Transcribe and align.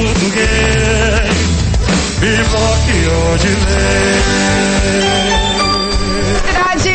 ordem 0.00 0.30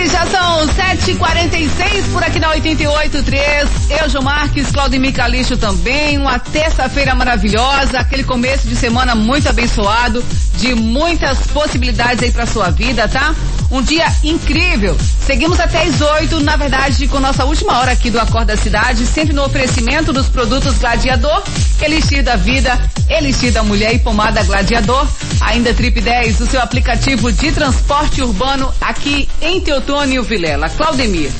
já 0.09 0.25
são 0.27 0.67
7h46 0.67 2.11
por 2.11 2.23
aqui 2.23 2.39
na 2.39 2.53
88.3. 2.53 4.01
Eu, 4.01 4.09
João 4.09 4.23
Marques, 4.23 4.71
Claudio 4.71 5.13
Calixto 5.13 5.57
também. 5.57 6.17
Uma 6.17 6.39
terça-feira 6.39 7.13
maravilhosa, 7.13 7.99
aquele 7.99 8.23
começo 8.23 8.67
de 8.67 8.75
semana 8.75 9.13
muito 9.13 9.49
abençoado, 9.49 10.23
de 10.57 10.73
muitas 10.73 11.39
possibilidades 11.47 12.23
aí 12.23 12.31
pra 12.31 12.45
sua 12.45 12.69
vida, 12.69 13.07
tá? 13.07 13.35
Um 13.71 13.81
dia 13.81 14.05
incrível. 14.23 14.97
Seguimos 15.25 15.59
até 15.59 15.83
as 15.83 15.99
8, 15.99 16.39
na 16.41 16.55
verdade, 16.55 17.07
com 17.07 17.19
nossa 17.19 17.45
última 17.45 17.79
hora 17.79 17.91
aqui 17.91 18.09
do 18.09 18.19
Acorda 18.19 18.55
Cidade, 18.55 19.05
sempre 19.05 19.33
no 19.33 19.43
oferecimento 19.43 20.13
dos 20.13 20.27
produtos 20.27 20.77
Gladiador, 20.77 21.43
Elixir 21.81 22.23
da 22.23 22.35
Vida, 22.35 22.79
Elixir 23.09 23.51
da 23.51 23.63
Mulher 23.63 23.93
e 23.95 23.99
Pomada 23.99 24.43
Gladiador. 24.43 25.07
Ainda 25.41 25.73
Trip 25.73 25.99
10, 25.99 26.41
o 26.41 26.47
seu 26.47 26.61
aplicativo 26.61 27.31
de 27.31 27.51
transporte 27.51 28.21
urbano 28.21 28.73
aqui 28.79 29.27
em 29.41 29.59
Teotônio 29.61 30.23
Vilela. 30.23 30.69
Claudemir. 30.69 31.31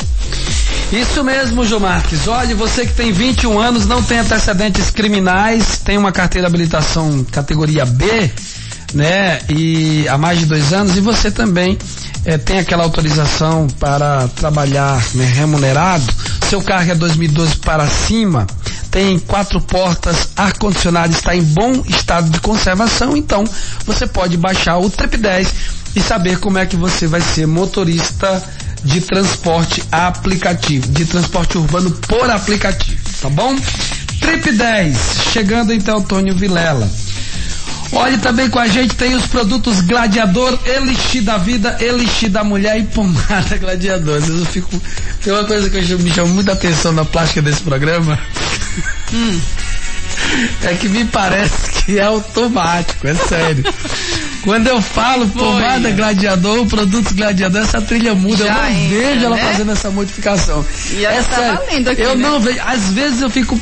Isso 0.92 1.24
mesmo, 1.24 1.66
João 1.66 1.82
Marques. 1.82 2.28
Olha, 2.28 2.56
você 2.56 2.86
que 2.86 2.94
tem 2.94 3.12
21 3.12 3.60
anos, 3.60 3.86
não 3.86 4.04
tem 4.04 4.20
antecedentes 4.20 4.92
criminais, 4.92 5.80
tem 5.80 5.98
uma 5.98 6.12
carteira 6.12 6.48
de 6.48 6.54
habilitação 6.54 7.26
categoria 7.32 7.86
B, 7.86 8.32
né? 8.96 9.40
E 9.50 10.08
há 10.08 10.18
mais 10.18 10.40
de 10.40 10.46
dois 10.46 10.72
anos, 10.72 10.96
e 10.96 11.02
você 11.02 11.30
também 11.30 11.78
é, 12.24 12.38
tem 12.38 12.58
aquela 12.58 12.84
autorização 12.84 13.68
para 13.80 14.28
trabalhar 14.30 15.04
né, 15.14 15.26
remunerado, 15.26 16.12
seu 16.50 16.62
carro 16.62 16.90
é 16.90 16.96
2012 16.96 17.58
para 17.58 17.86
cima, 17.88 18.48
tem 18.90 19.20
quatro 19.20 19.60
portas, 19.60 20.30
ar-condicionado 20.38 21.12
está 21.12 21.36
em 21.36 21.44
bom 21.44 21.84
estado 21.88 22.30
de 22.30 22.40
conservação, 22.40 23.18
então 23.18 23.44
você 23.86 24.08
pode 24.08 24.38
baixar 24.38 24.78
o 24.78 24.90
Trip 24.90 25.18
10 25.18 25.54
e 25.98 26.02
saber 26.02 26.40
como 26.40 26.58
é 26.58 26.66
que 26.66 26.78
você 26.78 27.06
vai 27.06 27.22
ser 27.22 27.46
motorista 27.46 28.42
de 28.84 29.02
transporte 29.02 29.84
aplicativo, 29.92 30.88
de 30.88 31.06
transporte 31.06 31.58
urbano 31.58 31.92
por 31.92 32.30
aplicativo, 32.30 33.02
tá 33.22 33.30
bom? 33.30 33.56
Trip 34.22 34.52
10, 34.52 34.98
chegando 35.34 35.74
então 35.74 35.98
Antônio 35.98 36.36
Vilela. 36.36 36.90
Olhe 37.96 38.18
também 38.18 38.50
com 38.50 38.60
a 38.60 38.68
gente, 38.68 38.94
tem 38.96 39.16
os 39.16 39.26
produtos 39.26 39.80
Gladiador, 39.82 40.60
Elixir 40.66 41.24
da 41.24 41.38
Vida, 41.38 41.78
Elixir 41.80 42.30
da 42.30 42.44
Mulher 42.44 42.78
e 42.78 42.84
Pomada 42.84 43.56
Gladiador. 43.58 44.22
Eu 44.28 44.46
fico, 44.46 44.82
tem 45.24 45.32
uma 45.32 45.46
coisa 45.46 45.70
que 45.70 45.96
me 45.96 46.12
chama 46.12 46.34
muita 46.34 46.52
atenção 46.52 46.92
na 46.92 47.06
plástica 47.06 47.42
desse 47.42 47.62
programa. 47.62 48.20
Hum. 49.14 49.40
É 50.64 50.74
que 50.74 50.88
me 50.88 51.06
parece 51.06 51.84
que 51.84 52.00
é 52.00 52.04
automático, 52.04 53.08
é 53.08 53.14
sério. 53.14 53.64
Quando 54.44 54.68
eu 54.68 54.82
falo 54.82 55.28
Foi. 55.28 55.42
pomada 55.42 55.92
gladiador, 55.92 56.66
produto 56.68 57.14
gladiador, 57.14 57.62
essa 57.62 57.82
trilha 57.82 58.16
muda. 58.16 58.46
Já 58.46 58.54
eu 58.54 58.56
não 58.56 58.70
entra, 58.70 58.98
vejo 58.98 59.26
ela 59.26 59.36
né? 59.36 59.52
fazendo 59.52 59.72
essa 59.72 59.90
modificação. 59.92 60.66
E 60.92 61.06
ela 61.06 61.16
é 61.16 61.24
tá 61.24 61.36
sério. 61.36 61.92
Aqui, 61.92 62.02
eu 62.02 62.16
né? 62.16 62.28
não 62.28 62.40
vejo. 62.40 62.60
Às 62.66 62.90
vezes 62.92 63.22
eu 63.22 63.30
fico 63.30 63.60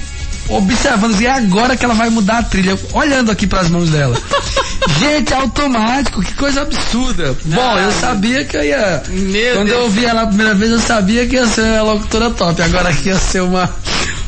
observando, 0.49 1.19
e 1.19 1.25
é 1.25 1.31
agora 1.31 1.75
que 1.75 1.86
ela 1.86 1.94
vai 1.94 2.09
mudar 2.09 2.39
a 2.39 2.44
trilha, 2.44 2.77
olhando 2.94 3.31
aqui 3.31 3.47
para 3.47 3.61
as 3.61 3.69
mãos 3.69 3.89
dela. 3.89 4.17
Gente, 4.99 5.33
automático, 5.33 6.22
que 6.22 6.33
coisa 6.33 6.61
absurda. 6.61 7.36
Não, 7.45 7.58
Bom, 7.58 7.80
eu 7.80 7.91
sabia 7.91 8.44
que 8.44 8.58
eu 8.58 8.64
ia. 8.64 9.02
quando 9.05 9.67
Deus. 9.67 9.69
eu 9.69 9.81
ouvi 9.83 10.05
ela 10.05 10.23
a 10.23 10.27
primeira 10.27 10.53
vez, 10.53 10.71
eu 10.71 10.80
sabia 10.80 11.25
que 11.25 11.36
ia 11.36 11.47
ser 11.47 11.77
a 11.77 11.83
locutora 11.83 12.30
top. 12.31 12.61
Agora 12.61 12.89
aqui 12.89 13.09
ia 13.09 13.17
ser 13.17 13.41
uma. 13.41 13.69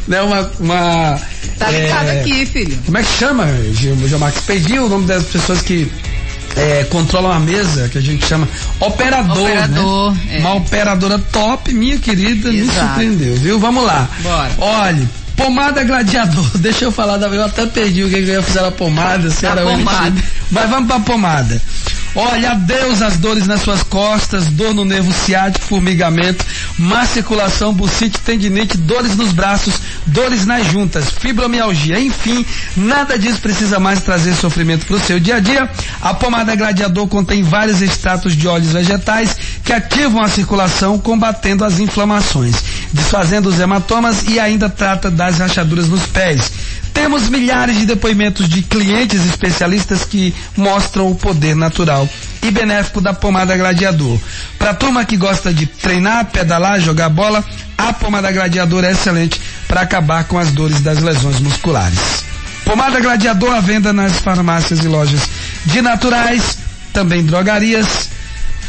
Né, 0.08 0.21
uma, 0.21 0.52
uma 0.59 1.19
Tá 1.58 1.69
ligado 1.69 2.09
é, 2.09 2.21
aqui, 2.21 2.45
filho. 2.45 2.77
Como 2.86 2.97
é 2.97 3.03
que 3.03 3.17
chama, 3.17 3.47
Gil 3.73 4.19
Max? 4.19 4.41
Perdi 4.41 4.77
o 4.77 4.89
nome 4.89 5.05
das 5.05 5.23
pessoas 5.23 5.61
que 5.61 5.89
é, 6.55 6.83
controlam 6.86 7.31
a 7.31 7.39
mesa, 7.39 7.88
que 7.89 7.97
a 7.97 8.02
gente 8.02 8.25
chama 8.25 8.47
operador, 8.80 9.38
operador 9.38 10.13
né? 10.13 10.37
É. 10.37 10.39
Uma 10.39 10.55
operadora 10.55 11.20
top, 11.32 11.73
minha 11.73 11.97
querida, 11.97 12.49
Exato. 12.49 12.55
me 12.55 12.87
surpreendeu, 12.87 13.36
viu? 13.36 13.59
Vamos 13.59 13.86
lá. 13.86 14.09
Bora. 14.21 14.52
Olhe, 14.58 15.08
Pomada 15.35 15.83
gladiador, 15.83 16.49
deixa 16.59 16.85
eu 16.85 16.91
falar 16.91 17.17
da. 17.17 17.27
Eu 17.27 17.43
até 17.43 17.65
perdi 17.65 18.03
o 18.03 18.09
que 18.09 18.15
eu 18.15 18.23
ia 18.23 18.41
fazer 18.41 18.65
a 18.65 18.71
pomada, 18.71 19.29
se 19.29 19.45
a 19.45 19.51
era 19.51 19.61
pomada. 19.63 20.23
Mas 20.51 20.69
vamos 20.69 20.87
pra 20.87 20.99
pomada. 20.99 21.61
Olha, 22.17 22.52
adeus 22.52 23.02
as 23.02 23.17
dores 23.17 23.45
nas 23.45 23.61
suas 23.61 23.83
costas, 23.83 24.45
dor 24.45 24.73
no 24.73 24.86
nervo 24.86 25.11
ciático, 25.11 25.65
formigamento, 25.65 26.45
má 26.80 27.05
circulação, 27.05 27.73
bucite, 27.73 28.21
tendinite, 28.21 28.77
dores 28.77 29.17
nos 29.17 29.33
braços, 29.33 29.73
dores 30.05 30.45
nas 30.45 30.65
juntas, 30.65 31.09
fibromialgia, 31.09 31.99
enfim, 31.99 32.45
nada 32.77 33.20
disso 33.20 33.42
precisa 33.42 33.81
mais 33.81 34.02
trazer 34.02 34.33
sofrimento 34.33 34.86
para 34.86 34.95
o 34.95 34.99
seu 35.02 35.20
dia 35.20 35.36
a 35.36 35.39
dia. 35.42 35.70
A 36.02 36.14
pomada 36.14 36.55
Gladiador 36.55 37.05
contém 37.08 37.43
vários 37.43 37.81
extratos 37.81 38.33
de 38.33 38.47
óleos 38.47 38.71
vegetais 38.71 39.36
que 39.61 39.73
ativam 39.73 40.21
a 40.23 40.30
circulação, 40.30 40.97
combatendo 40.97 41.65
as 41.65 41.80
inflamações, 41.80 42.55
desfazendo 42.93 43.49
os 43.49 43.59
hematomas 43.59 44.23
e 44.26 44.39
ainda 44.39 44.70
trata 44.70 45.11
das 45.11 45.39
rachaduras 45.39 45.89
nos 45.89 46.05
pés. 46.08 46.49
Temos 46.95 47.30
milhares 47.30 47.78
de 47.78 47.86
depoimentos 47.86 48.48
de 48.48 48.61
clientes 48.64 49.23
especialistas 49.26 50.06
que 50.06 50.33
mostram 50.56 51.11
o 51.11 51.16
poder 51.16 51.54
natural 51.54 52.10
e 52.42 52.50
benéfico 52.50 53.02
da 53.02 53.14
pomada 53.14 53.56
gladiador. 53.56 54.17
Para 54.58 54.73
turma 54.73 55.04
que 55.04 55.17
gosta 55.17 55.54
de 55.54 55.66
treinar, 55.66 56.26
pedalar, 56.26 56.80
jogar 56.80 57.10
bola, 57.10 57.44
a 57.78 57.92
pomada 57.92 58.32
gladiador 58.32 58.86
é 58.86 58.92
excelente 58.92 59.39
para 59.67 59.82
acabar 59.82 60.23
com 60.23 60.39
as 60.39 60.52
dores 60.52 60.80
das 60.80 61.02
lesões 61.02 61.39
musculares. 61.42 62.23
Pomada 62.64 63.00
gladiador 63.02 63.54
à 63.54 63.60
venda 63.60 63.92
nas 63.92 64.14
farmácias 64.14 64.80
e 64.80 64.88
lojas 64.88 65.30
de 65.66 65.82
naturais, 65.82 66.58
também 66.94 67.23
drogarias. 67.26 68.10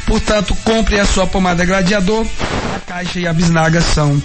Portanto, 0.05 0.55
compre 0.65 0.99
a 0.99 1.07
sua 1.07 1.29
pomada 1.29 1.65
gladiador. 1.65 2.27
A 2.75 2.81
caixa 2.81 3.21
e 3.21 3.27
a 3.27 3.33
bisnaga 3.33 3.81
são 3.81 4.21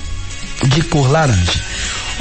de 0.65 0.81
cor 0.83 1.09
laranja. 1.09 1.70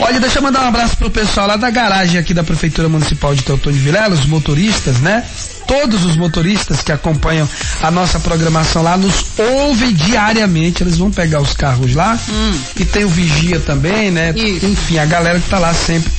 Olha, 0.00 0.18
deixa 0.18 0.38
eu 0.38 0.42
mandar 0.42 0.64
um 0.64 0.68
abraço 0.68 0.96
pro 0.96 1.10
pessoal 1.10 1.46
lá 1.46 1.56
da 1.56 1.68
garagem 1.68 2.18
aqui 2.18 2.32
da 2.32 2.42
Prefeitura 2.42 2.88
Municipal 2.88 3.34
de 3.34 3.42
Teutônio 3.42 3.78
de 3.78 3.84
Vilela, 3.84 4.14
os 4.14 4.24
motoristas, 4.24 4.98
né? 4.98 5.24
Todos 5.66 6.04
os 6.04 6.16
motoristas 6.16 6.80
que 6.80 6.90
acompanham 6.90 7.48
a 7.82 7.90
nossa 7.90 8.18
programação 8.18 8.82
lá 8.82 8.96
nos 8.96 9.26
ouvem 9.38 9.92
diariamente. 9.92 10.82
Eles 10.82 10.96
vão 10.96 11.10
pegar 11.10 11.40
os 11.40 11.52
carros 11.52 11.94
lá 11.94 12.18
hum. 12.28 12.58
e 12.76 12.84
tem 12.84 13.04
o 13.04 13.08
vigia 13.08 13.60
também, 13.60 14.10
né? 14.10 14.32
Isso. 14.34 14.66
Enfim, 14.66 14.98
a 14.98 15.04
galera 15.04 15.38
que 15.38 15.48
tá 15.48 15.58
lá 15.58 15.72
sempre 15.74 16.10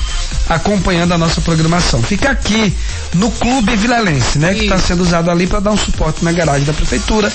acompanhando 0.48 1.14
a 1.14 1.18
nossa 1.18 1.42
programação. 1.42 2.02
Fica 2.04 2.30
aqui 2.30 2.74
no 3.16 3.32
Clube 3.32 3.76
Vilalense, 3.76 4.38
né? 4.38 4.52
Isso. 4.52 4.60
Que 4.60 4.66
está 4.66 4.78
sendo 4.78 5.02
usado 5.02 5.32
ali 5.32 5.48
para 5.48 5.60
dar 5.60 5.72
um 5.72 5.78
suporte 5.78 6.24
na 6.24 6.32
garagem 6.32 6.66
da 6.66 6.74
prefeitura, 6.74 7.32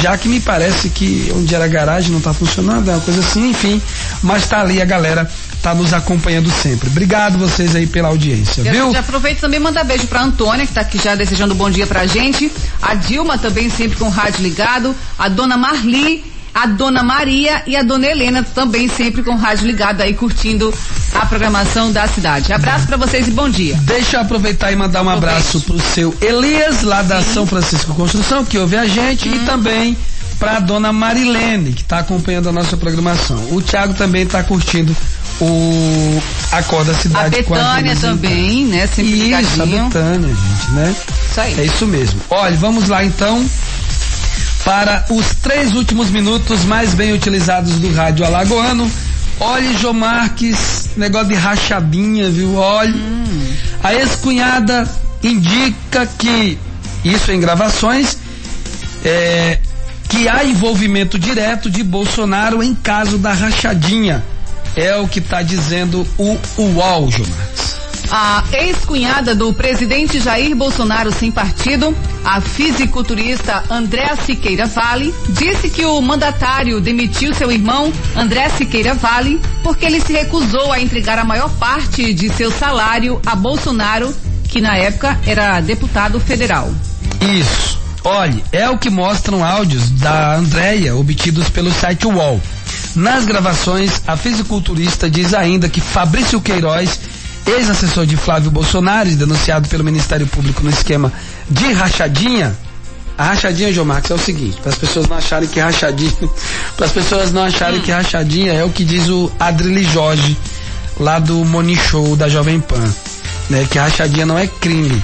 já 0.00 0.16
que 0.16 0.28
me 0.28 0.40
parece 0.40 0.88
que 0.88 1.30
onde 1.36 1.54
era 1.54 1.66
a 1.66 1.68
garagem 1.68 2.10
não 2.10 2.18
está 2.18 2.32
funcionando, 2.32 2.90
é 2.90 2.94
uma 2.94 3.00
coisa 3.00 3.20
assim, 3.20 3.50
enfim. 3.50 3.80
Mas 4.22 4.44
está 4.44 4.60
ali 4.62 4.80
a 4.80 4.84
galera 4.84 5.30
tá 5.62 5.74
nos 5.74 5.92
acompanhando 5.94 6.50
sempre. 6.50 6.88
Obrigado 6.88 7.38
vocês 7.38 7.74
aí 7.76 7.86
pela 7.86 8.08
audiência, 8.08 8.62
eu 8.62 8.72
viu? 8.72 8.92
Já 8.92 9.00
aproveito 9.00 9.40
também 9.40 9.60
mandar 9.60 9.84
beijo 9.84 10.06
pra 10.08 10.22
Antônia, 10.22 10.66
que 10.66 10.72
tá 10.72 10.80
aqui 10.80 10.98
já 10.98 11.14
desejando 11.14 11.54
um 11.54 11.56
bom 11.56 11.70
dia 11.70 11.86
pra 11.86 12.06
gente. 12.06 12.50
A 12.82 12.94
Dilma 12.94 13.38
também 13.38 13.70
sempre 13.70 13.96
com 13.96 14.06
o 14.06 14.10
rádio 14.10 14.42
ligado. 14.42 14.94
A 15.18 15.28
dona 15.28 15.56
Marli 15.56 16.24
a 16.54 16.66
dona 16.66 17.02
Maria 17.02 17.62
e 17.66 17.74
a 17.74 17.82
dona 17.82 18.06
Helena 18.06 18.42
também 18.42 18.86
sempre 18.86 19.22
com 19.22 19.30
o 19.32 19.38
rádio 19.38 19.66
ligado 19.66 20.02
aí 20.02 20.12
curtindo 20.12 20.72
a 21.14 21.24
programação 21.24 21.90
da 21.90 22.06
cidade. 22.06 22.52
Abraço 22.52 22.86
para 22.86 22.98
vocês 22.98 23.26
e 23.26 23.30
bom 23.30 23.48
dia. 23.48 23.74
Deixa 23.82 24.18
eu 24.18 24.20
aproveitar 24.20 24.70
e 24.70 24.76
mandar 24.76 25.02
um 25.02 25.08
Aproveite. 25.08 25.34
abraço 25.34 25.60
pro 25.62 25.80
seu 25.80 26.14
Elias 26.20 26.82
lá 26.82 27.02
da 27.02 27.22
Sim. 27.22 27.34
São 27.34 27.46
Francisco 27.46 27.94
Construção 27.94 28.44
que 28.44 28.58
ouve 28.58 28.76
a 28.76 28.84
gente 28.84 29.28
hum. 29.28 29.34
e 29.34 29.38
também 29.46 29.96
para 30.38 30.56
a 30.56 30.60
dona 30.60 30.92
Marilene 30.92 31.72
que 31.72 31.82
está 31.82 32.00
acompanhando 32.00 32.48
a 32.48 32.52
nossa 32.52 32.76
programação. 32.76 33.54
O 33.54 33.62
Thiago 33.62 33.94
também 33.94 34.24
está 34.24 34.42
curtindo 34.42 34.94
o 35.40 36.22
Acorda 36.52 36.94
Cidade 36.94 37.38
a 37.38 37.42
Betânia 37.42 37.96
também, 37.96 38.66
né? 38.66 38.86
Sempre 38.86 39.12
isso, 39.12 39.24
ligadinho. 39.24 39.80
a 39.80 39.84
Betânia, 39.84 40.28
gente, 40.28 40.70
né? 40.72 40.94
Isso 41.30 41.40
aí. 41.40 41.60
É 41.60 41.64
isso 41.64 41.86
mesmo. 41.86 42.20
Olha, 42.30 42.56
vamos 42.56 42.88
lá 42.88 43.04
então 43.04 43.44
para 44.64 45.04
os 45.10 45.34
três 45.36 45.74
últimos 45.74 46.10
minutos 46.10 46.64
mais 46.64 46.94
bem 46.94 47.12
utilizados 47.12 47.74
do 47.76 47.92
rádio 47.92 48.24
alagoano. 48.24 48.90
Olha, 49.40 49.72
João 49.78 49.94
Marques, 49.94 50.90
negócio 50.96 51.28
de 51.28 51.34
rachadinha, 51.34 52.30
viu? 52.30 52.54
Olha, 52.56 52.94
hum. 52.94 53.52
a 53.82 53.94
ex-cunhada 53.94 54.88
indica 55.22 56.06
que, 56.06 56.58
isso 57.04 57.32
em 57.32 57.40
gravações, 57.40 58.16
é, 59.04 59.58
que 60.08 60.28
há 60.28 60.44
envolvimento 60.44 61.18
direto 61.18 61.68
de 61.68 61.82
Bolsonaro 61.82 62.62
em 62.62 62.74
caso 62.74 63.18
da 63.18 63.32
rachadinha 63.32 64.22
é 64.76 64.96
o 64.96 65.06
que 65.06 65.18
está 65.18 65.42
dizendo 65.42 66.06
o 66.18 66.38
UOL, 66.58 67.10
Jonas. 67.10 67.82
A 68.10 68.44
ex-cunhada 68.52 69.34
do 69.34 69.54
presidente 69.54 70.20
Jair 70.20 70.54
Bolsonaro 70.54 71.10
sem 71.10 71.32
partido, 71.32 71.96
a 72.22 72.42
fisiculturista 72.42 73.64
André 73.70 74.14
Siqueira 74.26 74.66
Vale, 74.66 75.14
disse 75.30 75.70
que 75.70 75.84
o 75.86 75.98
mandatário 76.02 76.78
demitiu 76.78 77.34
seu 77.34 77.50
irmão 77.50 77.90
André 78.14 78.50
Siqueira 78.50 78.92
Vale 78.92 79.40
porque 79.62 79.86
ele 79.86 80.00
se 80.00 80.12
recusou 80.12 80.70
a 80.70 80.78
entregar 80.78 81.18
a 81.18 81.24
maior 81.24 81.48
parte 81.52 82.12
de 82.12 82.28
seu 82.28 82.50
salário 82.50 83.18
a 83.24 83.34
Bolsonaro 83.34 84.14
que 84.46 84.60
na 84.60 84.76
época 84.76 85.18
era 85.26 85.60
deputado 85.60 86.20
federal. 86.20 86.70
Isso. 87.18 87.80
Olhe, 88.04 88.44
é 88.52 88.68
o 88.68 88.76
que 88.76 88.90
mostram 88.90 89.42
áudios 89.42 89.88
da 89.90 90.34
Andréia 90.34 90.94
obtidos 90.94 91.48
pelo 91.48 91.72
site 91.72 92.06
UOL. 92.06 92.40
Nas 92.94 93.24
gravações, 93.24 94.02
a 94.06 94.16
fisiculturista 94.16 95.08
diz 95.08 95.32
ainda 95.32 95.68
que 95.68 95.80
Fabrício 95.80 96.40
Queiroz, 96.40 97.00
ex-assessor 97.46 98.04
de 98.06 98.16
Flávio 98.16 98.50
Bolsonaro, 98.50 99.08
denunciado 99.10 99.68
pelo 99.68 99.82
Ministério 99.82 100.26
Público 100.26 100.62
no 100.62 100.70
esquema 100.70 101.12
de 101.48 101.72
rachadinha, 101.72 102.54
a 103.16 103.24
rachadinha, 103.24 103.72
João 103.72 103.86
Marcos, 103.86 104.10
é 104.10 104.14
o 104.14 104.18
seguinte, 104.18 104.58
para 104.60 104.70
as 104.70 104.78
pessoas 104.78 105.08
não 105.08 105.16
acharem 105.16 105.48
que 105.48 105.60
rachadinha, 105.60 106.12
para 106.76 106.86
as 106.86 106.92
pessoas 106.92 107.32
não 107.32 107.42
acharem 107.44 107.80
que 107.80 107.90
rachadinha 107.90 108.52
é 108.52 108.64
o 108.64 108.70
que 108.70 108.84
diz 108.84 109.08
o 109.08 109.30
Adrilli 109.38 109.84
Jorge, 109.84 110.36
lá 110.98 111.18
do 111.18 111.44
Money 111.44 111.76
Show 111.76 112.16
da 112.16 112.28
Jovem 112.28 112.60
Pan, 112.60 112.94
né? 113.48 113.66
Que 113.70 113.78
rachadinha 113.78 114.26
não 114.26 114.38
é 114.38 114.46
crime. 114.46 115.02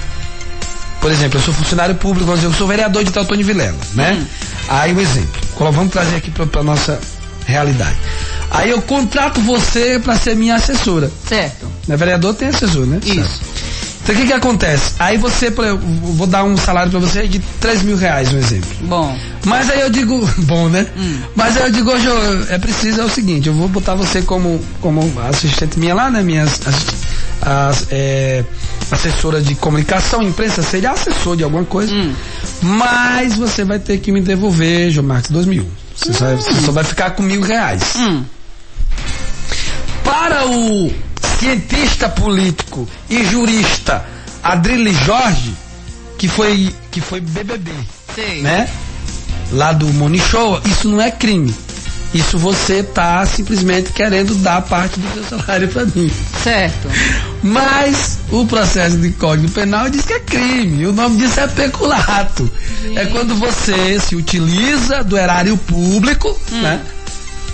Por 1.01 1.11
exemplo, 1.11 1.39
eu 1.39 1.43
sou 1.43 1.53
funcionário 1.53 1.95
público, 1.95 2.25
vamos 2.25 2.41
dizer, 2.41 2.53
eu 2.53 2.57
sou 2.57 2.67
vereador 2.67 3.03
de 3.03 3.11
Teotônio 3.11 3.45
Vilela, 3.45 3.77
né? 3.93 4.17
Hum. 4.19 4.25
Aí 4.67 4.93
um 4.93 4.99
exemplo, 4.99 5.39
vamos 5.57 5.91
trazer 5.91 6.17
aqui 6.17 6.29
para 6.29 6.61
nossa 6.61 6.99
realidade. 7.49 7.95
Aí 8.51 8.69
eu 8.71 8.81
contrato 8.81 9.39
você 9.41 9.99
para 10.03 10.15
ser 10.15 10.35
minha 10.35 10.55
assessora. 10.55 11.11
Certo. 11.27 11.67
Né? 11.87 11.95
Vereador 11.95 12.33
tem 12.33 12.47
assessor, 12.47 12.85
né? 12.85 12.99
Isso. 13.05 13.41
Então 14.01 14.15
o 14.15 14.17
que 14.17 14.25
que 14.27 14.33
acontece? 14.33 14.93
Aí 14.97 15.17
você, 15.17 15.51
exemplo, 15.63 15.77
vou 15.77 16.25
dar 16.25 16.43
um 16.43 16.57
salário 16.57 16.89
para 16.89 16.99
você 16.99 17.27
de 17.27 17.37
3 17.59 17.83
mil 17.83 17.95
reais, 17.95 18.33
um 18.33 18.37
exemplo. 18.37 18.67
Bom. 18.81 19.15
Mas 19.45 19.69
aí 19.69 19.81
eu 19.81 19.89
digo, 19.91 20.27
bom, 20.47 20.67
né? 20.67 20.87
Hum. 20.97 21.19
Mas 21.35 21.55
aí 21.57 21.63
eu 21.63 21.71
digo, 21.71 21.91
hoje 21.91 22.07
eu- 22.07 22.45
é 22.49 22.57
preciso, 22.57 23.01
é 23.01 23.03
o 23.05 23.09
seguinte, 23.09 23.47
eu 23.49 23.53
vou 23.53 23.67
botar 23.67 23.93
você 23.93 24.21
como, 24.23 24.59
como 24.81 25.01
assistente 25.29 25.77
minha 25.77 25.93
lá, 25.93 26.09
né? 26.09 26.23
Minha 26.23 26.43
as- 27.41 27.85
é, 27.91 28.43
assessora 28.91 29.41
de 29.41 29.53
comunicação, 29.55 30.23
imprensa, 30.23 30.63
seria 30.63 30.91
assessor 30.91 31.35
de 31.37 31.43
alguma 31.43 31.63
coisa. 31.65 31.93
Hum. 31.93 32.13
Mas 32.63 33.35
você 33.35 33.63
vai 33.63 33.77
ter 33.79 33.97
que 33.99 34.11
me 34.11 34.21
devolver, 34.21 34.89
João 34.89 35.05
Marcos, 35.07 35.29
dois 35.29 35.45
mil. 35.45 35.67
Você, 35.99 36.13
só, 36.13 36.35
você 36.35 36.61
só 36.61 36.71
vai 36.71 36.83
ficar 36.83 37.11
com 37.11 37.23
mil 37.23 37.41
reais. 37.41 37.95
Hum. 37.97 38.23
Para 40.03 40.47
o 40.47 40.91
cientista 41.37 42.07
político 42.07 42.87
e 43.09 43.25
jurista 43.25 44.05
Adrilli 44.41 44.93
Jorge, 44.93 45.53
que 46.17 46.27
foi, 46.27 46.73
que 46.89 47.01
foi 47.01 47.19
BBB, 47.19 47.71
Sei. 48.15 48.41
né? 48.41 48.69
Lá 49.51 49.73
do 49.73 49.87
Money 49.87 50.21
Show, 50.21 50.61
isso 50.65 50.87
não 50.87 51.01
é 51.01 51.11
crime. 51.11 51.53
Isso 52.13 52.39
você 52.39 52.81
tá 52.81 53.23
simplesmente 53.25 53.91
querendo 53.91 54.33
dar 54.35 54.61
parte 54.63 54.99
do 54.99 55.13
seu 55.13 55.39
salário 55.39 55.67
para 55.67 55.85
mim. 55.85 56.11
Certo. 56.43 56.89
Mas 57.43 58.17
o 58.31 58.45
processo 58.45 58.97
de 58.97 59.11
código 59.11 59.49
penal 59.51 59.89
diz 59.89 60.05
que 60.05 60.13
é 60.13 60.19
crime. 60.19 60.87
O 60.87 60.91
nome 60.91 61.17
disso 61.17 61.39
é 61.39 61.47
peculato. 61.47 62.51
É 62.95 63.05
quando 63.05 63.35
você 63.35 63.99
se 63.99 64.15
utiliza 64.15 65.03
do 65.03 65.17
erário 65.17 65.55
público, 65.55 66.35
né? 66.51 66.81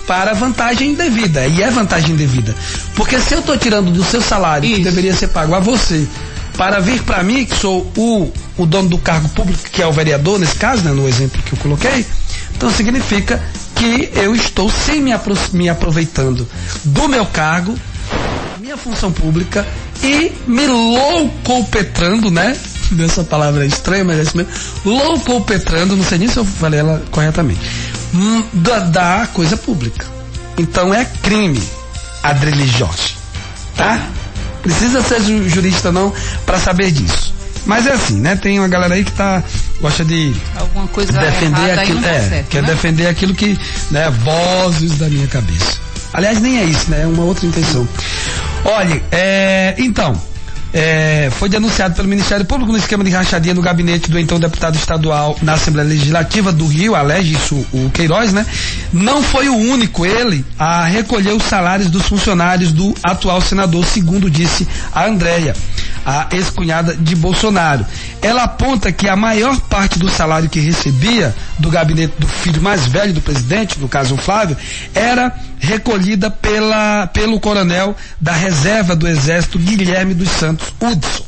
Para 0.06 0.32
vantagem 0.32 0.92
indevida. 0.92 1.46
E 1.46 1.62
é 1.62 1.70
vantagem 1.70 2.12
indevida. 2.12 2.54
Porque 2.94 3.20
se 3.20 3.34
eu 3.34 3.40
estou 3.40 3.58
tirando 3.58 3.90
do 3.90 4.04
seu 4.04 4.22
salário, 4.22 4.68
que 4.68 4.76
Isso. 4.76 4.84
deveria 4.84 5.14
ser 5.14 5.28
pago 5.28 5.54
a 5.54 5.60
você, 5.60 6.06
para 6.56 6.80
vir 6.80 7.02
para 7.02 7.22
mim, 7.22 7.44
que 7.44 7.56
sou 7.56 7.92
o, 7.94 8.32
o 8.56 8.64
dono 8.64 8.88
do 8.88 8.98
cargo 8.98 9.28
público, 9.28 9.68
que 9.70 9.82
é 9.82 9.86
o 9.86 9.92
vereador, 9.92 10.38
nesse 10.38 10.54
caso, 10.54 10.82
né, 10.82 10.92
no 10.92 11.06
exemplo 11.06 11.42
que 11.42 11.52
eu 11.52 11.58
coloquei, 11.58 12.06
então 12.56 12.70
significa 12.70 13.42
que 13.76 14.10
eu 14.14 14.34
estou 14.34 14.70
sem 14.70 15.00
me, 15.00 15.12
apro- 15.12 15.36
me 15.52 15.68
aproveitando 15.68 16.48
do 16.84 17.08
meu 17.08 17.24
cargo, 17.26 17.78
minha 18.58 18.76
função 18.76 19.12
pública 19.12 19.66
e 20.02 20.32
me 20.46 20.66
loucopetrando, 20.66 22.30
né? 22.30 22.56
Essa 23.04 23.24
palavra 23.24 23.64
é 23.64 23.66
estranha, 23.66 24.04
mas 24.04 24.18
é 24.18 24.22
isso 24.22 24.36
mesmo. 24.36 24.52
Loucopetrando, 24.84 25.96
não 25.96 26.04
sei 26.04 26.18
nem 26.18 26.28
se 26.28 26.36
eu 26.38 26.44
falei 26.44 26.80
ela 26.80 27.02
corretamente. 27.10 27.60
hum, 28.14 28.42
Da, 28.52 28.78
da 28.80 29.26
coisa 29.32 29.56
pública. 29.56 30.06
Então 30.58 30.92
é 30.94 31.04
crime, 31.22 31.62
Adrilli 32.22 32.66
Jorge. 32.66 33.16
Tá? 33.76 34.00
Precisa 34.62 35.02
ser 35.02 35.20
ju- 35.22 35.48
jurista 35.48 35.92
não 35.92 36.12
para 36.46 36.58
saber 36.58 36.90
disso. 36.90 37.34
Mas 37.66 37.86
é 37.86 37.92
assim, 37.92 38.20
né? 38.20 38.36
Tem 38.36 38.58
uma 38.58 38.68
galera 38.68 38.94
aí 38.94 39.04
que 39.04 39.10
tá 39.12 39.42
gosta 39.80 40.04
de 40.04 40.32
Alguma 40.76 40.88
coisa 40.88 41.10
defender 41.10 41.58
errada 41.58 41.80
aquilo, 41.80 42.04
é, 42.04 42.20
certo, 42.20 42.48
quer 42.50 42.62
né? 42.62 42.68
defender 42.68 43.06
aquilo 43.06 43.34
que, 43.34 43.58
né, 43.90 44.10
vozes 44.10 44.98
da 44.98 45.08
minha 45.08 45.26
cabeça. 45.26 45.78
Aliás, 46.12 46.38
nem 46.38 46.58
é 46.58 46.64
isso, 46.64 46.90
né? 46.90 47.02
É 47.02 47.06
uma 47.06 47.24
outra 47.24 47.46
intenção. 47.46 47.88
Olha, 48.62 49.02
é, 49.10 49.74
então, 49.78 50.20
é, 50.74 51.30
foi 51.30 51.48
denunciado 51.48 51.94
pelo 51.94 52.06
Ministério 52.06 52.44
Público 52.44 52.72
no 52.72 52.76
esquema 52.76 53.02
de 53.02 53.10
rachadinha 53.10 53.54
no 53.54 53.62
gabinete 53.62 54.10
do 54.10 54.18
então 54.18 54.38
deputado 54.38 54.76
estadual 54.76 55.34
na 55.40 55.54
Assembleia 55.54 55.88
Legislativa 55.88 56.52
do 56.52 56.66
Rio, 56.66 56.94
alege 56.94 57.32
isso 57.32 57.54
o 57.72 57.88
Queiroz, 57.88 58.34
né? 58.34 58.44
Não 58.92 59.22
foi 59.22 59.48
o 59.48 59.56
único 59.56 60.04
ele 60.04 60.44
a 60.58 60.84
recolher 60.84 61.32
os 61.32 61.44
salários 61.44 61.88
dos 61.88 62.02
funcionários 62.02 62.70
do 62.70 62.94
atual 63.02 63.40
senador, 63.40 63.86
segundo 63.86 64.30
disse 64.30 64.68
a 64.92 65.06
Andréia 65.06 65.54
a 66.06 66.28
ex-cunhada 66.30 66.94
de 66.94 67.16
Bolsonaro. 67.16 67.84
Ela 68.22 68.44
aponta 68.44 68.92
que 68.92 69.08
a 69.08 69.16
maior 69.16 69.58
parte 69.62 69.98
do 69.98 70.08
salário 70.08 70.48
que 70.48 70.60
recebia 70.60 71.34
do 71.58 71.68
gabinete 71.68 72.14
do 72.16 72.28
filho 72.28 72.62
mais 72.62 72.86
velho 72.86 73.12
do 73.12 73.20
presidente, 73.20 73.80
no 73.80 73.88
caso 73.88 74.14
o 74.14 74.18
Flávio, 74.18 74.56
era 74.94 75.34
recolhida 75.58 76.30
pela, 76.30 77.08
pelo 77.08 77.40
coronel 77.40 77.96
da 78.20 78.32
reserva 78.32 78.94
do 78.94 79.08
Exército 79.08 79.58
Guilherme 79.58 80.14
dos 80.14 80.28
Santos 80.30 80.68
Hudson. 80.80 81.24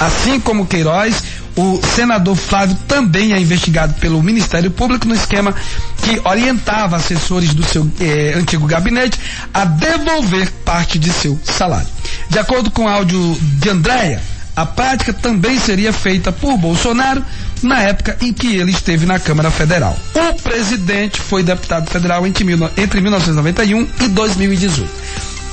Assim 0.00 0.40
como 0.40 0.66
Queiroz, 0.66 1.22
o 1.54 1.80
senador 1.94 2.34
Flávio 2.34 2.76
também 2.88 3.32
é 3.32 3.38
investigado 3.38 3.94
pelo 3.94 4.20
Ministério 4.22 4.70
Público 4.70 5.06
no 5.06 5.14
esquema 5.14 5.54
que 6.02 6.20
orientava 6.24 6.96
assessores 6.96 7.54
do 7.54 7.62
seu 7.62 7.88
eh, 8.00 8.34
antigo 8.36 8.66
gabinete 8.66 9.20
a 9.54 9.64
devolver 9.64 10.50
parte 10.64 10.98
de 10.98 11.12
seu 11.12 11.38
salário. 11.44 11.86
De 12.32 12.38
acordo 12.38 12.70
com 12.70 12.84
o 12.84 12.88
áudio 12.88 13.36
de 13.40 13.68
Andréia, 13.68 14.22
a 14.56 14.64
prática 14.64 15.12
também 15.12 15.58
seria 15.58 15.92
feita 15.92 16.32
por 16.32 16.56
Bolsonaro 16.56 17.22
na 17.62 17.78
época 17.82 18.16
em 18.22 18.32
que 18.32 18.56
ele 18.56 18.70
esteve 18.72 19.04
na 19.04 19.18
Câmara 19.18 19.50
Federal. 19.50 19.94
O 20.14 20.34
presidente 20.42 21.20
foi 21.20 21.42
deputado 21.42 21.90
federal 21.90 22.26
entre, 22.26 22.42
mil- 22.42 22.70
entre 22.76 23.02
1991 23.02 23.86
e 24.00 24.08
2018. 24.08 24.90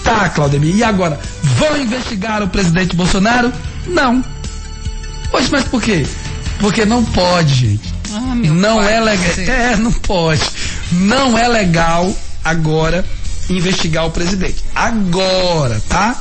Tá, 0.05 0.29
Claudemir, 0.29 0.73
e 0.73 0.81
agora? 0.81 1.19
Vão 1.43 1.77
investigar 1.81 2.41
o 2.41 2.47
presidente 2.47 2.95
Bolsonaro? 2.95 3.51
Não. 3.85 4.23
Poxa, 5.29 5.49
mas 5.51 5.65
por 5.65 5.81
quê? 5.81 6.05
Porque 6.59 6.85
não 6.85 7.03
pode, 7.03 7.53
gente. 7.55 7.93
Ah, 8.13 8.33
não 8.35 8.77
pai 8.77 8.93
é 8.93 8.99
legal. 9.01 9.25
É, 9.49 9.75
não 9.75 9.91
pode. 9.91 10.41
Não 10.93 11.37
é 11.37 11.45
legal 11.49 12.11
agora 12.43 13.03
investigar 13.49 14.05
o 14.05 14.11
presidente. 14.11 14.63
Agora, 14.73 15.81
tá? 15.89 16.15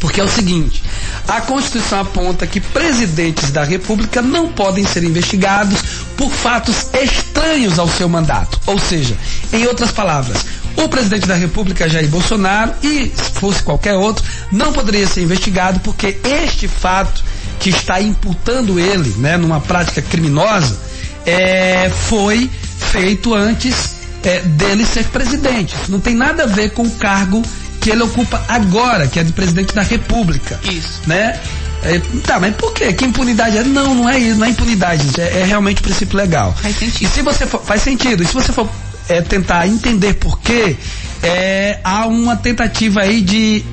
Porque 0.00 0.20
é 0.20 0.24
o 0.24 0.28
seguinte, 0.28 0.82
a 1.26 1.40
Constituição 1.40 2.00
aponta 2.00 2.46
que 2.46 2.60
presidentes 2.60 3.50
da 3.50 3.64
República 3.64 4.22
não 4.22 4.48
podem 4.48 4.86
ser 4.86 5.02
investigados 5.02 5.80
por 6.16 6.30
fatos 6.30 6.86
estranhos 6.94 7.78
ao 7.78 7.88
seu 7.88 8.08
mandato. 8.08 8.60
Ou 8.66 8.78
seja, 8.78 9.16
em 9.52 9.66
outras 9.66 9.90
palavras, 9.90 10.46
o 10.76 10.88
presidente 10.88 11.26
da 11.26 11.34
República, 11.34 11.88
Jair 11.88 12.08
Bolsonaro, 12.08 12.72
e 12.82 13.12
se 13.14 13.32
fosse 13.32 13.62
qualquer 13.62 13.94
outro, 13.94 14.24
não 14.52 14.72
poderia 14.72 15.06
ser 15.06 15.22
investigado 15.22 15.80
porque 15.80 16.18
este 16.24 16.68
fato 16.68 17.24
que 17.58 17.70
está 17.70 18.00
imputando 18.00 18.78
ele, 18.78 19.10
né, 19.18 19.36
numa 19.36 19.60
prática 19.60 20.00
criminosa, 20.00 20.78
é, 21.26 21.90
foi 21.90 22.48
feito 22.92 23.34
antes 23.34 23.96
é, 24.22 24.40
dele 24.40 24.86
ser 24.86 25.04
presidente. 25.06 25.74
Isso 25.74 25.90
não 25.90 25.98
tem 25.98 26.14
nada 26.14 26.44
a 26.44 26.46
ver 26.46 26.70
com 26.70 26.82
o 26.82 26.90
cargo 26.92 27.42
que 27.88 27.92
ele 27.92 28.02
ocupa 28.02 28.44
agora, 28.46 29.06
que 29.06 29.18
é 29.18 29.24
de 29.24 29.32
presidente 29.32 29.74
da 29.74 29.80
República. 29.80 30.60
Isso. 30.62 31.00
Né? 31.06 31.40
É, 31.82 31.98
tá, 32.26 32.38
mas 32.38 32.54
por 32.56 32.72
quê? 32.74 32.92
Que 32.92 33.06
impunidade 33.06 33.56
é? 33.56 33.64
Não, 33.64 33.94
não 33.94 34.08
é 34.08 34.18
isso, 34.18 34.38
não 34.38 34.46
é 34.46 34.50
impunidade, 34.50 35.04
gente, 35.06 35.20
é, 35.20 35.40
é 35.40 35.44
realmente 35.44 35.78
o 35.80 35.82
princípio 35.84 36.18
legal. 36.18 36.52
Faz 36.60 36.76
sentido. 36.76 37.02
E 37.08 37.08
se 37.08 37.22
você 37.22 37.46
for, 37.46 37.62
faz 37.62 37.80
sentido. 37.82 38.22
E 38.22 38.26
se 38.26 38.34
você 38.34 38.52
for 38.52 38.68
é, 39.08 39.22
tentar 39.22 39.66
entender 39.66 40.14
por 40.14 40.38
quê, 40.40 40.76
é, 41.22 41.78
há 41.82 42.04
uma 42.06 42.36
tentativa 42.36 43.00
aí 43.00 43.22
de 43.22 43.64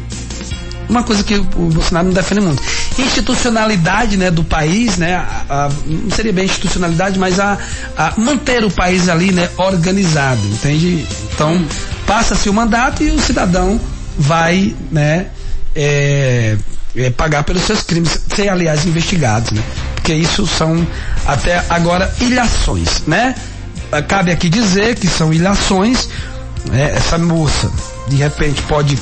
uma 0.88 1.03
coisa 1.03 1.24
que 1.24 1.36
o 1.36 1.43
Bolsonaro 1.43 2.07
não 2.07 2.13
defende 2.13 2.39
muito. 2.41 2.62
Institucionalidade, 2.98 4.15
né, 4.17 4.29
do 4.31 4.43
país, 4.43 4.98
né, 4.98 5.15
a- 5.15 5.43
a- 5.50 5.69
não 5.86 6.12
seria 6.12 6.31
bem 6.31 6.45
institucionalidade, 6.45 7.17
mas 7.19 7.39
a, 7.39 7.57
a 7.98 8.13
manter 8.17 8.63
o 8.63 8.72
país 8.72 9.10
ali, 9.10 9.31
né, 9.34 9.50
organizado, 9.57 10.39
entende? 10.48 11.05
Então, 11.34 11.65
passa-se 12.05 12.48
o 12.48 12.53
mandato 12.53 13.03
e 13.03 13.10
o 13.10 13.19
cidadão 13.19 13.81
vai, 14.17 14.75
né, 14.91 15.27
é, 15.75 16.57
é, 16.95 17.10
pagar 17.10 17.43
pelos 17.43 17.63
seus 17.63 17.81
crimes, 17.81 18.22
ser, 18.34 18.50
aliás, 18.50 18.86
investigados, 18.86 19.51
né? 19.51 19.62
Porque 19.95 20.13
isso 20.13 20.48
são, 20.48 20.86
até 21.25 21.63
agora, 21.69 22.13
ilhações, 22.22 23.03
né? 23.05 23.36
Ah, 23.91 24.01
Cabe 24.01 24.31
aqui 24.31 24.50
dizer 24.50 24.95
que 24.95 25.07
são 25.07 25.34
ilhações, 25.34 26.07
né? 26.72 26.93
Essa 26.95 27.17
moça, 27.17 27.69
de 28.07 28.15
repente, 28.15 28.62
pode 28.63 28.98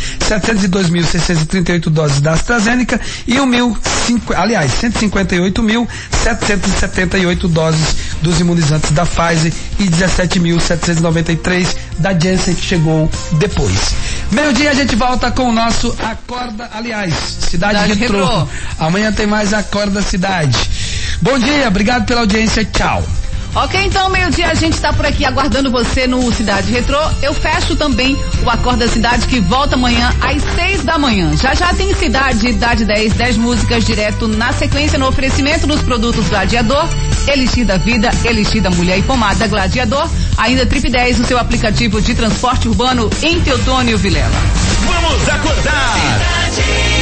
702.638 1.24 1.90
doses 1.90 2.20
da 2.20 2.32
AstraZeneca 2.32 3.00
e 3.26 3.40
1 3.40 3.46
mil, 3.46 3.74
cinco, 4.06 4.34
aliás, 4.34 4.70
158.778 4.82 7.48
doses 7.48 7.96
dos 8.20 8.38
imunizantes 8.40 8.90
da 8.90 9.06
Pfizer 9.06 9.50
e 9.78 9.84
17.793 9.84 11.74
da 11.98 12.12
Janssen 12.12 12.54
que 12.54 12.62
chegou 12.62 13.10
depois. 13.32 13.94
Meio-dia 14.30 14.70
a 14.70 14.74
gente 14.74 14.94
volta 14.96 15.30
com 15.30 15.48
o 15.48 15.52
nosso 15.52 15.96
Acorda, 16.02 16.68
aliás, 16.74 17.14
Cidade, 17.14 17.78
Cidade 17.78 17.94
Retrô. 17.94 18.24
Retrô. 18.24 18.46
Amanhã 18.78 19.10
tem 19.12 19.26
mais 19.26 19.54
Acorda 19.54 20.00
Cidade. 20.02 20.58
Bom 21.22 21.38
dia, 21.38 21.68
obrigado 21.68 22.04
pela 22.06 22.20
audiência, 22.20 22.64
tchau. 22.64 23.02
Ok, 23.56 23.80
então 23.84 24.08
meio-dia 24.08 24.48
a 24.48 24.54
gente 24.54 24.72
está 24.72 24.92
por 24.92 25.06
aqui 25.06 25.24
aguardando 25.24 25.70
você 25.70 26.08
no 26.08 26.32
Cidade 26.32 26.72
Retrô. 26.72 26.98
Eu 27.22 27.32
fecho 27.32 27.76
também 27.76 28.18
o 28.44 28.50
Acorda 28.50 28.88
Cidade 28.88 29.28
que 29.28 29.38
volta 29.38 29.76
amanhã 29.76 30.12
às 30.20 30.42
seis 30.56 30.82
da 30.82 30.98
manhã. 30.98 31.36
Já 31.36 31.54
já 31.54 31.72
tem 31.72 31.94
Cidade, 31.94 32.48
Idade 32.48 32.84
10, 32.84 33.12
10 33.12 33.36
músicas 33.36 33.84
direto 33.84 34.26
na 34.26 34.52
sequência 34.52 34.98
no 34.98 35.06
oferecimento 35.06 35.68
dos 35.68 35.80
produtos 35.82 36.28
Gladiador, 36.28 36.88
Elixir 37.28 37.64
da 37.64 37.76
Vida, 37.76 38.10
Elixir 38.24 38.60
da 38.60 38.70
Mulher 38.70 38.98
e 38.98 39.02
Pomada 39.02 39.46
Gladiador. 39.46 40.10
Ainda 40.36 40.66
Trip 40.66 40.90
10, 40.90 41.20
o 41.20 41.24
seu 41.24 41.38
aplicativo 41.38 42.02
de 42.02 42.12
transporte 42.12 42.66
urbano 42.66 43.08
em 43.22 43.40
Teotônio 43.40 43.96
Vilela. 43.96 44.34
Vamos 44.84 45.28
acordar! 45.28 46.93